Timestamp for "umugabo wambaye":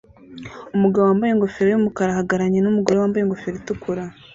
0.75-1.31